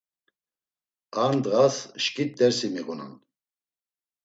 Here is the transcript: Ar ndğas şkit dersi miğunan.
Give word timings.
Ar 1.23 1.31
ndğas 1.37 1.75
şkit 2.03 2.31
dersi 2.37 2.67
miğunan. 2.73 3.13